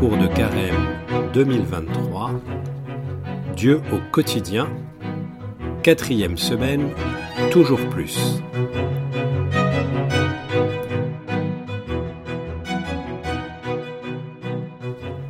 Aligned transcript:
de 0.00 0.26
carême 0.26 1.30
2023, 1.32 2.30
Dieu 3.56 3.80
au 3.90 3.96
quotidien, 4.12 4.68
quatrième 5.82 6.36
semaine, 6.36 6.90
toujours 7.50 7.80
plus. 7.88 8.42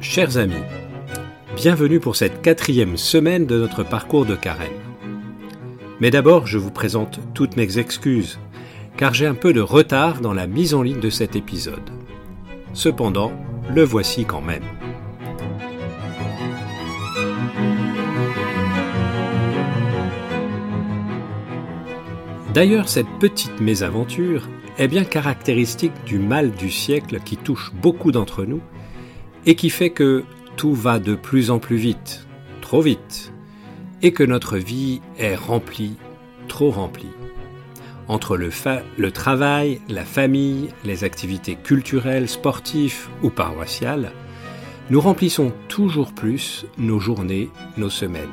Chers 0.00 0.36
amis, 0.36 0.54
bienvenue 1.54 2.00
pour 2.00 2.16
cette 2.16 2.42
quatrième 2.42 2.96
semaine 2.96 3.46
de 3.46 3.56
notre 3.56 3.84
parcours 3.84 4.26
de 4.26 4.34
carême. 4.34 4.68
Mais 6.00 6.10
d'abord, 6.10 6.48
je 6.48 6.58
vous 6.58 6.72
présente 6.72 7.20
toutes 7.34 7.56
mes 7.56 7.78
excuses, 7.78 8.40
car 8.96 9.14
j'ai 9.14 9.26
un 9.26 9.34
peu 9.34 9.52
de 9.52 9.60
retard 9.60 10.20
dans 10.20 10.34
la 10.34 10.48
mise 10.48 10.74
en 10.74 10.82
ligne 10.82 11.00
de 11.00 11.10
cet 11.10 11.36
épisode. 11.36 11.90
Cependant, 12.72 13.30
le 13.68 13.82
voici 13.82 14.24
quand 14.24 14.40
même. 14.40 14.64
D'ailleurs, 22.54 22.88
cette 22.88 23.10
petite 23.20 23.60
mésaventure 23.60 24.48
est 24.78 24.88
bien 24.88 25.04
caractéristique 25.04 25.92
du 26.06 26.18
mal 26.18 26.52
du 26.52 26.70
siècle 26.70 27.20
qui 27.22 27.36
touche 27.36 27.72
beaucoup 27.82 28.12
d'entre 28.12 28.44
nous 28.44 28.62
et 29.44 29.54
qui 29.54 29.68
fait 29.68 29.90
que 29.90 30.24
tout 30.56 30.72
va 30.72 30.98
de 30.98 31.14
plus 31.14 31.50
en 31.50 31.58
plus 31.58 31.76
vite, 31.76 32.26
trop 32.62 32.80
vite, 32.80 33.32
et 34.02 34.12
que 34.12 34.24
notre 34.24 34.56
vie 34.56 35.00
est 35.18 35.34
remplie, 35.34 35.96
trop 36.48 36.70
remplie. 36.70 37.12
Entre 38.08 38.36
le, 38.36 39.10
travail, 39.10 39.80
la 39.88 40.04
famille, 40.04 40.68
les 40.84 41.02
activités 41.02 41.56
culturelles, 41.56 42.28
sportives 42.28 43.08
ou 43.22 43.30
paroissiales, 43.30 44.12
nous 44.90 45.00
remplissons 45.00 45.52
toujours 45.68 46.12
plus 46.12 46.66
nos 46.78 47.00
journées, 47.00 47.50
nos 47.76 47.90
semaines. 47.90 48.30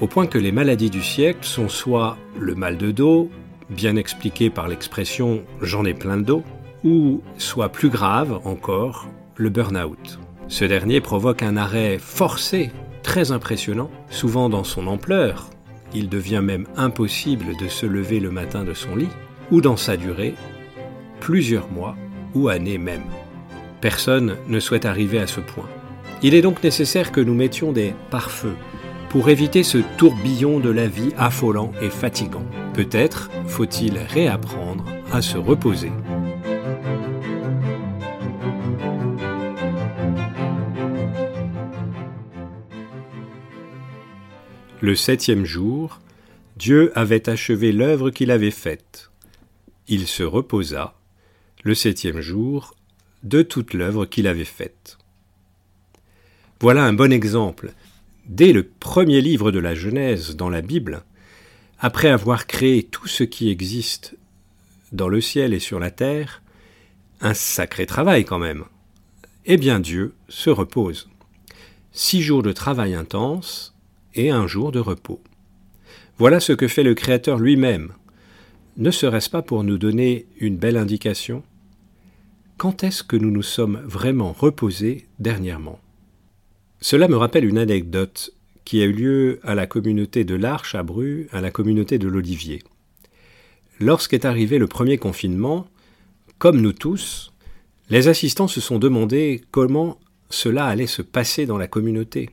Au 0.00 0.06
point 0.06 0.26
que 0.26 0.38
les 0.38 0.52
maladies 0.52 0.88
du 0.88 1.02
siècle 1.02 1.44
sont 1.44 1.68
soit 1.68 2.16
le 2.38 2.54
mal 2.54 2.78
de 2.78 2.90
dos, 2.90 3.30
bien 3.68 3.96
expliqué 3.96 4.48
par 4.48 4.66
l'expression 4.66 5.42
j'en 5.60 5.84
ai 5.84 5.94
plein 5.94 6.16
de 6.16 6.22
dos, 6.22 6.42
ou 6.84 7.20
soit 7.36 7.68
plus 7.68 7.90
grave 7.90 8.40
encore, 8.44 9.06
le 9.36 9.50
burn-out. 9.50 10.18
Ce 10.48 10.64
dernier 10.64 11.00
provoque 11.00 11.42
un 11.42 11.56
arrêt 11.56 11.98
forcé, 11.98 12.70
très 13.02 13.30
impressionnant, 13.30 13.90
souvent 14.10 14.48
dans 14.48 14.64
son 14.64 14.86
ampleur, 14.86 15.50
il 15.94 16.08
devient 16.08 16.40
même 16.42 16.66
impossible 16.76 17.56
de 17.56 17.68
se 17.68 17.86
lever 17.86 18.20
le 18.20 18.30
matin 18.30 18.64
de 18.64 18.74
son 18.74 18.96
lit, 18.96 19.08
ou 19.50 19.60
dans 19.60 19.76
sa 19.76 19.96
durée, 19.96 20.34
plusieurs 21.20 21.70
mois 21.70 21.96
ou 22.34 22.48
années 22.48 22.78
même. 22.78 23.04
Personne 23.80 24.36
ne 24.48 24.60
souhaite 24.60 24.86
arriver 24.86 25.18
à 25.18 25.26
ce 25.26 25.40
point. 25.40 25.68
Il 26.22 26.34
est 26.34 26.42
donc 26.42 26.62
nécessaire 26.62 27.12
que 27.12 27.20
nous 27.20 27.34
mettions 27.34 27.72
des 27.72 27.94
pare-feux 28.10 28.54
pour 29.10 29.28
éviter 29.28 29.62
ce 29.62 29.78
tourbillon 29.98 30.60
de 30.60 30.70
la 30.70 30.86
vie 30.86 31.12
affolant 31.18 31.72
et 31.82 31.90
fatigant. 31.90 32.46
Peut-être 32.72 33.30
faut-il 33.46 33.98
réapprendre 33.98 34.84
à 35.12 35.20
se 35.20 35.36
reposer. 35.36 35.92
Le 44.82 44.96
septième 44.96 45.44
jour, 45.44 46.00
Dieu 46.56 46.90
avait 46.98 47.28
achevé 47.28 47.70
l'œuvre 47.70 48.10
qu'il 48.10 48.32
avait 48.32 48.50
faite. 48.50 49.12
Il 49.86 50.08
se 50.08 50.24
reposa, 50.24 50.98
le 51.62 51.76
septième 51.76 52.20
jour, 52.20 52.74
de 53.22 53.42
toute 53.42 53.74
l'œuvre 53.74 54.06
qu'il 54.06 54.26
avait 54.26 54.44
faite. 54.44 54.98
Voilà 56.60 56.84
un 56.84 56.94
bon 56.94 57.12
exemple. 57.12 57.74
Dès 58.26 58.52
le 58.52 58.64
premier 58.64 59.20
livre 59.20 59.52
de 59.52 59.60
la 59.60 59.76
Genèse 59.76 60.34
dans 60.34 60.50
la 60.50 60.62
Bible, 60.62 61.04
après 61.78 62.08
avoir 62.08 62.48
créé 62.48 62.82
tout 62.82 63.06
ce 63.06 63.22
qui 63.22 63.50
existe 63.50 64.16
dans 64.90 65.08
le 65.08 65.20
ciel 65.20 65.54
et 65.54 65.60
sur 65.60 65.78
la 65.78 65.92
terre, 65.92 66.42
un 67.20 67.34
sacré 67.34 67.86
travail 67.86 68.24
quand 68.24 68.40
même, 68.40 68.64
eh 69.44 69.58
bien 69.58 69.78
Dieu 69.78 70.16
se 70.28 70.50
repose. 70.50 71.08
Six 71.92 72.20
jours 72.20 72.42
de 72.42 72.50
travail 72.50 72.94
intense, 72.94 73.72
et 74.14 74.30
un 74.30 74.46
jour 74.46 74.72
de 74.72 74.80
repos. 74.80 75.20
Voilà 76.18 76.40
ce 76.40 76.52
que 76.52 76.68
fait 76.68 76.82
le 76.82 76.94
Créateur 76.94 77.38
lui-même. 77.38 77.92
Ne 78.76 78.90
serait-ce 78.90 79.30
pas 79.30 79.42
pour 79.42 79.64
nous 79.64 79.78
donner 79.78 80.26
une 80.38 80.56
belle 80.56 80.76
indication? 80.76 81.42
Quand 82.56 82.84
est-ce 82.84 83.02
que 83.02 83.16
nous 83.16 83.30
nous 83.30 83.42
sommes 83.42 83.82
vraiment 83.84 84.32
reposés 84.32 85.06
dernièrement? 85.18 85.80
Cela 86.80 87.08
me 87.08 87.16
rappelle 87.16 87.44
une 87.44 87.58
anecdote 87.58 88.30
qui 88.64 88.82
a 88.82 88.84
eu 88.84 88.92
lieu 88.92 89.40
à 89.42 89.54
la 89.54 89.66
communauté 89.66 90.24
de 90.24 90.34
l'Arche 90.34 90.74
à 90.74 90.82
Bru, 90.82 91.28
à 91.32 91.40
la 91.40 91.50
communauté 91.50 91.98
de 91.98 92.08
l'Olivier. 92.08 92.62
Lorsqu'est 93.80 94.24
arrivé 94.24 94.58
le 94.58 94.68
premier 94.68 94.98
confinement, 94.98 95.66
comme 96.38 96.60
nous 96.60 96.72
tous, 96.72 97.32
les 97.90 98.08
assistants 98.08 98.48
se 98.48 98.60
sont 98.60 98.78
demandé 98.78 99.42
comment 99.50 99.98
cela 100.30 100.66
allait 100.66 100.86
se 100.86 101.02
passer 101.02 101.46
dans 101.46 101.58
la 101.58 101.66
communauté. 101.66 102.30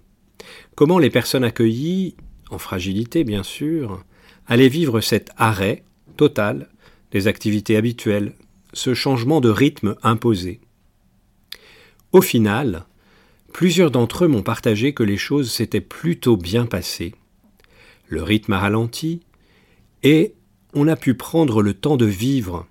Comment 0.75 0.99
les 0.99 1.09
personnes 1.09 1.43
accueillies, 1.43 2.15
en 2.49 2.57
fragilité 2.57 3.23
bien 3.23 3.43
sûr, 3.43 4.03
allaient 4.47 4.69
vivre 4.69 5.01
cet 5.01 5.31
arrêt 5.37 5.83
total 6.17 6.69
des 7.11 7.27
activités 7.27 7.75
habituelles, 7.75 8.33
ce 8.73 8.93
changement 8.93 9.41
de 9.41 9.49
rythme 9.49 9.95
imposé? 10.03 10.61
Au 12.11 12.21
final, 12.21 12.85
plusieurs 13.53 13.91
d'entre 13.91 14.25
eux 14.25 14.27
m'ont 14.27 14.43
partagé 14.43 14.93
que 14.93 15.03
les 15.03 15.17
choses 15.17 15.51
s'étaient 15.51 15.81
plutôt 15.81 16.37
bien 16.37 16.65
passées. 16.65 17.13
Le 18.07 18.23
rythme 18.23 18.53
a 18.53 18.59
ralenti 18.59 19.21
et 20.03 20.33
on 20.73 20.87
a 20.87 20.95
pu 20.95 21.13
prendre 21.13 21.61
le 21.61 21.73
temps 21.73 21.97
de 21.97 22.05
vivre. 22.05 22.67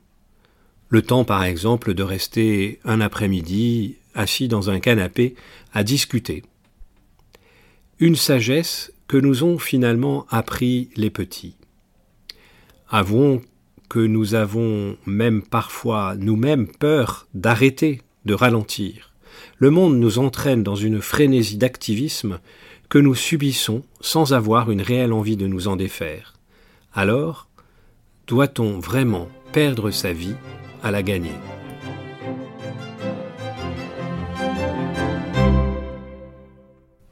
Le 0.89 1.03
temps, 1.03 1.25
par 1.25 1.45
exemple, 1.45 1.95
de 1.95 2.03
rester 2.03 2.81
un 2.85 3.01
après-midi 3.01 3.97
assis 4.15 4.49
dans 4.49 4.71
un 4.71 4.81
canapé 4.81 5.35
à 5.73 5.85
discuter 5.85 6.43
une 8.01 8.17
sagesse 8.17 8.93
que 9.09 9.17
nous 9.17 9.43
ont 9.43 9.59
finalement 9.59 10.27
appris 10.31 10.91
les 10.97 11.11
petits. 11.11 11.57
Avouons 12.89 13.43
que 13.89 13.99
nous 13.99 14.35
avons 14.35 14.97
même 15.07 15.43
parfois 15.43 16.15
nous-mêmes 16.17 16.69
peur 16.69 17.27
d'arrêter, 17.35 18.03
de 18.25 18.35
ralentir. 18.35 19.13
Le 19.57 19.71
monde 19.71 19.99
nous 19.99 20.19
entraîne 20.19 20.63
dans 20.63 20.77
une 20.77 21.01
frénésie 21.01 21.57
d'activisme 21.57 22.39
que 22.89 22.99
nous 22.99 23.15
subissons 23.15 23.83
sans 24.01 24.33
avoir 24.33 24.71
une 24.71 24.83
réelle 24.83 25.13
envie 25.13 25.37
de 25.37 25.47
nous 25.47 25.69
en 25.69 25.77
défaire. 25.77 26.35
Alors, 26.95 27.49
doit-on 28.27 28.79
vraiment 28.79 29.29
perdre 29.53 29.91
sa 29.91 30.13
vie 30.13 30.35
à 30.83 30.91
la 30.91 31.03
gagner? 31.03 31.58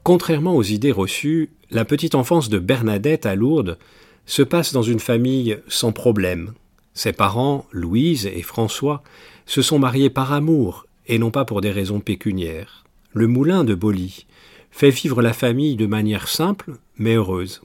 Contrairement 0.07 0.55
aux 0.55 0.63
idées 0.63 0.93
reçues, 0.93 1.51
la 1.69 1.85
petite 1.85 2.15
enfance 2.15 2.49
de 2.49 2.61
Bernadette 2.61 3.27
à 3.27 3.35
Lourdes 3.35 3.77
se 4.25 4.43
passe 4.43 4.73
dans 4.73 4.85
une 4.85 5.01
famille 5.01 5.59
sans 5.67 5.91
problème. 5.91 6.53
Ses 6.95 7.13
parents, 7.13 7.67
Louise 7.73 8.27
et 8.27 8.43
François, 8.43 9.03
se 9.47 9.63
sont 9.63 9.81
mariés 9.81 10.09
par 10.09 10.33
amour 10.33 10.87
et 11.09 11.19
non 11.19 11.33
pas 11.33 11.45
pour 11.45 11.61
des 11.61 11.73
raisons 11.73 11.99
pécuniaires. 11.99 12.85
Le 13.15 13.27
moulin 13.27 13.65
de 13.65 13.75
Bolly 13.75 14.27
fait 14.71 14.91
vivre 14.91 15.23
la 15.23 15.33
famille 15.33 15.75
de 15.75 15.87
manière 15.87 16.29
simple 16.29 16.77
mais 16.99 17.15
heureuse. 17.15 17.63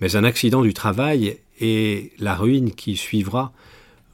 Mais 0.00 0.14
un 0.14 0.22
accident 0.22 0.62
du 0.62 0.72
travail 0.72 1.38
et 1.60 2.12
la 2.20 2.36
ruine 2.36 2.70
qui 2.70 2.96
suivra 2.96 3.52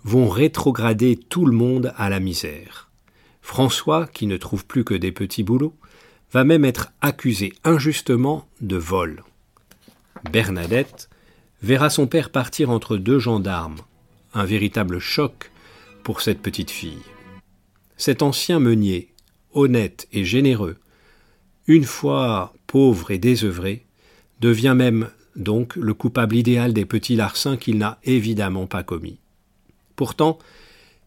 vont 0.05 0.31
rétrograder 0.31 1.17
tout 1.17 1.44
le 1.44 1.52
monde 1.52 1.93
à 1.99 2.08
la 2.08 2.19
misère. 2.19 2.88
François, 3.43 4.06
qui 4.06 4.26
ne 4.26 4.38
trouve 4.38 4.64
plus 4.64 4.85
que 4.85 4.94
des 4.94 5.12
petits 5.12 5.43
boulots, 5.43 5.75
va 6.32 6.44
même 6.44 6.64
être 6.64 6.92
accusé 7.00 7.52
injustement 7.64 8.46
de 8.60 8.76
vol. 8.76 9.22
Bernadette 10.30 11.08
verra 11.62 11.90
son 11.90 12.06
père 12.06 12.30
partir 12.30 12.70
entre 12.70 12.96
deux 12.96 13.19
gendarmes, 13.19 13.78
un 14.34 14.44
véritable 14.44 14.98
choc 14.98 15.50
pour 16.02 16.20
cette 16.20 16.40
petite 16.40 16.70
fille. 16.70 17.02
Cet 17.96 18.22
ancien 18.22 18.60
meunier, 18.60 19.12
honnête 19.52 20.06
et 20.12 20.25
généreux, 20.25 20.76
une 21.66 21.84
fois 21.84 22.54
pauvre 22.66 23.10
et 23.10 23.19
désœuvré, 23.19 23.84
devient 24.40 24.75
même 24.76 25.10
donc 25.36 25.76
le 25.76 25.94
coupable 25.94 26.36
idéal 26.36 26.72
des 26.72 26.84
petits 26.84 27.16
larcins 27.16 27.56
qu'il 27.56 27.78
n'a 27.78 27.98
évidemment 28.04 28.66
pas 28.66 28.82
commis. 28.82 29.19
Pourtant, 29.96 30.38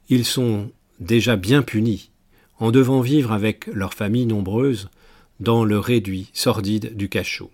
ils 0.10 0.26
sont 0.26 0.72
déjà 1.00 1.36
bien 1.36 1.62
punis, 1.62 2.12
en 2.60 2.72
devant 2.72 3.02
vivre 3.02 3.32
avec 3.32 3.68
leurs 3.68 3.94
familles 3.94 4.26
nombreuses 4.26 4.90
dans 5.42 5.66
le 5.66 5.78
réduit 5.78 6.30
sordide 6.34 6.96
du 6.96 7.10
cachot. 7.10 7.52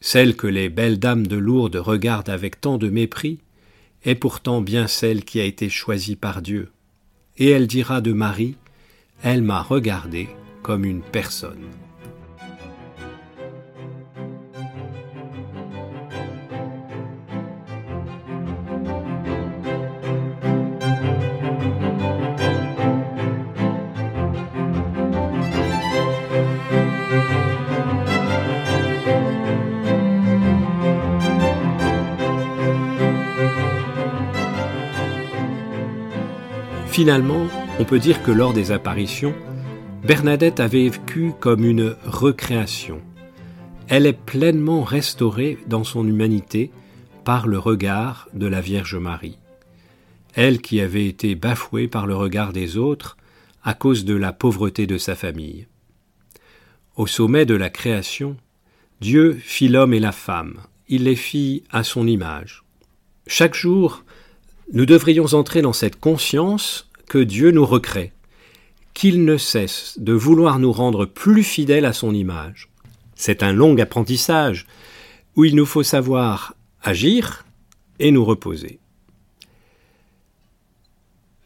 Celle 0.00 0.36
que 0.36 0.46
les 0.46 0.68
belles 0.68 0.98
dames 0.98 1.26
de 1.26 1.36
Lourdes 1.36 1.76
regardent 1.76 2.28
avec 2.28 2.60
tant 2.60 2.76
de 2.76 2.90
mépris 2.90 3.38
est 4.04 4.14
pourtant 4.14 4.60
bien 4.60 4.86
celle 4.86 5.24
qui 5.24 5.40
a 5.40 5.44
été 5.44 5.70
choisie 5.70 6.16
par 6.16 6.42
Dieu. 6.42 6.70
Et 7.38 7.48
elle 7.48 7.66
dira 7.66 8.02
de 8.02 8.12
Marie 8.12 8.56
elle 9.22 9.42
m'a 9.42 9.62
regardé 9.62 10.28
comme 10.62 10.84
une 10.84 11.00
personne. 11.00 11.70
Finalement, 36.94 37.48
on 37.80 37.84
peut 37.84 37.98
dire 37.98 38.22
que 38.22 38.30
lors 38.30 38.52
des 38.52 38.70
apparitions, 38.70 39.34
Bernadette 40.04 40.60
avait 40.60 40.88
vécu 40.88 41.32
comme 41.40 41.64
une 41.64 41.96
recréation. 42.06 43.02
Elle 43.88 44.06
est 44.06 44.12
pleinement 44.12 44.84
restaurée 44.84 45.58
dans 45.66 45.82
son 45.82 46.06
humanité 46.06 46.70
par 47.24 47.48
le 47.48 47.58
regard 47.58 48.28
de 48.32 48.46
la 48.46 48.60
Vierge 48.60 48.94
Marie. 48.94 49.40
Elle 50.34 50.60
qui 50.60 50.80
avait 50.80 51.06
été 51.06 51.34
bafouée 51.34 51.88
par 51.88 52.06
le 52.06 52.14
regard 52.14 52.52
des 52.52 52.76
autres 52.76 53.16
à 53.64 53.74
cause 53.74 54.04
de 54.04 54.14
la 54.14 54.32
pauvreté 54.32 54.86
de 54.86 54.96
sa 54.96 55.16
famille. 55.16 55.66
Au 56.94 57.08
sommet 57.08 57.44
de 57.44 57.56
la 57.56 57.70
création, 57.70 58.36
Dieu 59.00 59.36
fit 59.42 59.66
l'homme 59.66 59.94
et 59.94 60.00
la 60.00 60.12
femme, 60.12 60.60
il 60.86 61.02
les 61.02 61.16
fit 61.16 61.64
à 61.72 61.82
son 61.82 62.06
image. 62.06 62.62
Chaque 63.26 63.56
jour, 63.56 64.03
nous 64.72 64.86
devrions 64.86 65.34
entrer 65.34 65.62
dans 65.62 65.72
cette 65.72 66.00
conscience 66.00 66.90
que 67.08 67.18
Dieu 67.18 67.50
nous 67.50 67.66
recrée, 67.66 68.12
qu'il 68.94 69.24
ne 69.24 69.36
cesse 69.36 69.98
de 69.98 70.12
vouloir 70.12 70.58
nous 70.58 70.72
rendre 70.72 71.04
plus 71.04 71.42
fidèles 71.42 71.84
à 71.84 71.92
son 71.92 72.14
image. 72.14 72.68
C'est 73.14 73.42
un 73.42 73.52
long 73.52 73.76
apprentissage 73.78 74.66
où 75.36 75.44
il 75.44 75.54
nous 75.54 75.66
faut 75.66 75.82
savoir 75.82 76.54
agir 76.82 77.44
et 77.98 78.10
nous 78.10 78.24
reposer. 78.24 78.78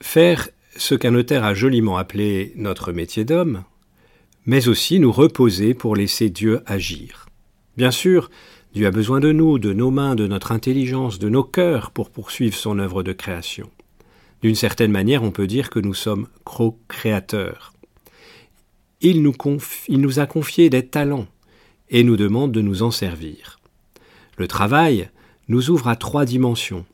Faire 0.01 0.49
ce 0.77 0.95
qu'un 0.95 1.11
notaire 1.11 1.45
a 1.45 1.55
joliment 1.55 1.97
appelé 1.97 2.53
notre 2.57 2.93
métier 2.93 3.25
d'homme, 3.25 3.65
mais 4.47 4.69
aussi 4.69 5.01
nous 5.01 5.13
reposer 5.13 5.75
pour 5.75 5.97
laisser 5.97 6.31
Dieu 6.31 6.63
agir. 6.67 7.27
Bien 7.77 7.91
sûr, 7.91 8.31
Dieu 8.79 8.87
a 8.87 8.93
besoin 8.93 9.19
de 9.19 9.33
nous, 9.33 9.59
de 9.59 9.73
nos 9.73 9.91
mains, 9.91 10.15
de 10.15 10.29
notre 10.29 10.53
intelligence, 10.53 11.19
de 11.19 11.29
nos 11.29 11.43
cœurs 11.43 11.91
pour 11.91 12.11
poursuivre 12.11 12.55
son 12.55 12.79
œuvre 12.79 13.03
de 13.03 13.13
création. 13.13 13.73
D'une 14.41 14.55
certaine 14.55 14.93
manière, 14.93 15.25
on 15.25 15.33
peut 15.33 15.49
dire 15.49 15.69
que 15.69 15.81
nous 15.81 15.95
sommes 15.95 16.29
co-créateurs. 16.45 17.73
Il 19.01 19.21
nous, 19.21 20.21
a 20.21 20.27
confié 20.27 20.71
des 20.71 20.87
talents 20.87 21.27
et 21.91 22.05
nous 22.05 22.17
demande 22.17 22.53
de 22.53 22.61
nous 22.61 22.85
en 22.85 22.93
servir. 22.93 23.59
Le 24.37 24.47
travail 24.47 25.11
nous 25.49 25.71
ouvre 25.71 25.89
à 25.89 25.97
trois 25.97 26.25
dimensions, 26.25 26.87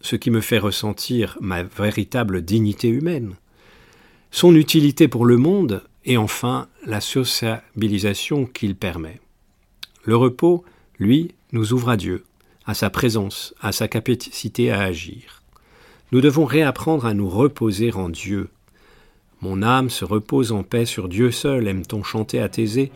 ce 0.00 0.14
qui 0.14 0.30
me 0.30 0.40
fait 0.40 0.60
ressentir 0.60 1.38
ma 1.40 1.64
véritable 1.64 2.42
dignité 2.42 2.86
humaine, 2.86 3.34
son 4.30 4.54
utilité 4.54 5.08
pour 5.08 5.26
le 5.26 5.38
monde 5.38 5.82
et 6.04 6.16
enfin 6.16 6.68
la 6.86 7.00
sociabilisation 7.00 8.46
qu'il 8.46 8.76
permet. 8.76 9.18
Le 10.04 10.14
repos, 10.14 10.64
lui, 11.02 11.34
nous 11.52 11.74
ouvre 11.74 11.90
à 11.90 11.96
Dieu, 11.96 12.24
à 12.64 12.74
sa 12.74 12.88
présence, 12.88 13.54
à 13.60 13.72
sa 13.72 13.88
capacité 13.88 14.70
à 14.70 14.80
agir. 14.80 15.42
Nous 16.12 16.20
devons 16.20 16.44
réapprendre 16.44 17.04
à 17.04 17.12
nous 17.12 17.28
reposer 17.28 17.92
en 17.92 18.08
Dieu. 18.08 18.48
Mon 19.40 19.62
âme 19.62 19.90
se 19.90 20.04
repose 20.04 20.52
en 20.52 20.62
paix 20.62 20.86
sur 20.86 21.08
Dieu 21.08 21.30
seul, 21.30 21.66
aime-t-on 21.66 22.02
chanter 22.02 22.40
à 22.40 22.48
Thésée, 22.48 22.92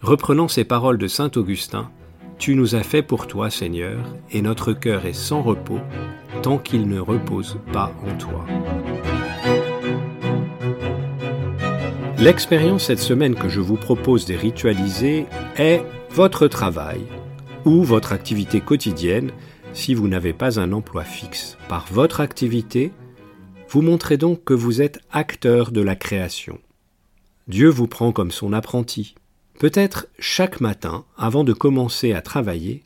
reprenant 0.00 0.48
ces 0.48 0.64
paroles 0.64 0.98
de 0.98 1.06
saint 1.06 1.30
Augustin. 1.36 1.90
Tu 2.38 2.54
nous 2.54 2.74
as 2.74 2.82
fait 2.82 3.02
pour 3.02 3.26
toi, 3.26 3.50
Seigneur, 3.50 3.98
et 4.30 4.40
notre 4.40 4.72
cœur 4.72 5.04
est 5.04 5.12
sans 5.12 5.42
repos, 5.42 5.80
tant 6.42 6.56
qu'il 6.56 6.88
ne 6.88 6.98
repose 6.98 7.58
pas 7.72 7.92
en 8.06 8.16
toi. 8.16 8.46
L'expérience 12.18 12.84
cette 12.84 12.98
semaine 12.98 13.34
que 13.34 13.48
je 13.48 13.60
vous 13.60 13.76
propose 13.76 14.24
de 14.24 14.34
ritualiser 14.34 15.26
est 15.56 15.84
votre 16.10 16.48
travail 16.48 17.00
ou 17.64 17.82
votre 17.82 18.12
activité 18.12 18.60
quotidienne 18.60 19.32
si 19.72 19.94
vous 19.94 20.08
n'avez 20.08 20.32
pas 20.32 20.58
un 20.58 20.72
emploi 20.72 21.04
fixe. 21.04 21.56
Par 21.68 21.86
votre 21.92 22.20
activité, 22.20 22.92
vous 23.68 23.82
montrez 23.82 24.16
donc 24.16 24.44
que 24.44 24.54
vous 24.54 24.82
êtes 24.82 25.00
acteur 25.10 25.70
de 25.70 25.80
la 25.80 25.96
création. 25.96 26.58
Dieu 27.48 27.68
vous 27.68 27.86
prend 27.86 28.12
comme 28.12 28.30
son 28.30 28.52
apprenti. 28.52 29.14
Peut-être 29.58 30.06
chaque 30.18 30.60
matin, 30.60 31.04
avant 31.16 31.44
de 31.44 31.52
commencer 31.52 32.12
à 32.12 32.22
travailler, 32.22 32.82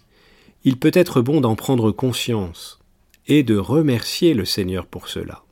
il 0.64 0.76
peut 0.78 0.90
être 0.94 1.20
bon 1.20 1.40
d'en 1.40 1.54
prendre 1.54 1.92
conscience 1.92 2.80
et 3.26 3.42
de 3.42 3.56
remercier 3.56 4.34
le 4.34 4.44
Seigneur 4.44 4.86
pour 4.86 5.08
cela. 5.08 5.44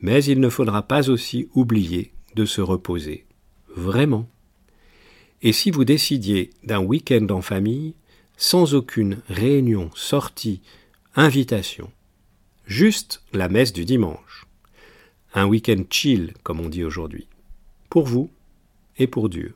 Mais 0.00 0.24
il 0.24 0.40
ne 0.40 0.48
faudra 0.48 0.82
pas 0.82 1.08
aussi 1.08 1.48
oublier 1.54 2.12
de 2.34 2.44
se 2.44 2.60
reposer. 2.60 3.26
Vraiment. 3.74 4.28
Et 5.42 5.52
si 5.52 5.70
vous 5.70 5.84
décidiez 5.84 6.50
d'un 6.64 6.80
week-end 6.80 7.26
en 7.30 7.42
famille, 7.42 7.94
sans 8.36 8.74
aucune 8.74 9.18
réunion, 9.28 9.90
sortie, 9.94 10.60
invitation. 11.14 11.90
Juste 12.66 13.22
la 13.32 13.48
messe 13.48 13.72
du 13.72 13.84
dimanche. 13.84 14.46
Un 15.34 15.46
week-end 15.46 15.82
chill, 15.90 16.34
comme 16.42 16.60
on 16.60 16.68
dit 16.68 16.84
aujourd'hui. 16.84 17.28
Pour 17.90 18.06
vous 18.06 18.30
et 18.98 19.06
pour 19.06 19.28
Dieu. 19.28 19.54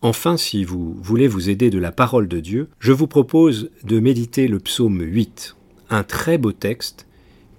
Enfin, 0.00 0.36
si 0.36 0.64
vous 0.64 0.94
voulez 0.94 1.26
vous 1.26 1.50
aider 1.50 1.70
de 1.70 1.78
la 1.78 1.90
parole 1.90 2.28
de 2.28 2.38
Dieu, 2.38 2.68
je 2.78 2.92
vous 2.92 3.08
propose 3.08 3.70
de 3.82 3.98
méditer 3.98 4.46
le 4.46 4.60
psaume 4.60 5.02
8, 5.02 5.56
un 5.90 6.04
très 6.04 6.38
beau 6.38 6.52
texte 6.52 7.06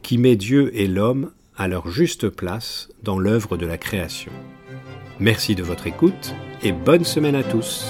qui 0.01 0.17
met 0.17 0.37
Dieu 0.37 0.71
et 0.73 0.87
l'homme 0.87 1.31
à 1.57 1.67
leur 1.67 1.89
juste 1.89 2.29
place 2.29 2.89
dans 3.03 3.19
l'œuvre 3.19 3.57
de 3.57 3.65
la 3.65 3.77
création. 3.77 4.31
Merci 5.19 5.53
de 5.55 5.63
votre 5.63 5.87
écoute 5.87 6.33
et 6.63 6.71
bonne 6.71 7.03
semaine 7.03 7.35
à 7.35 7.43
tous. 7.43 7.87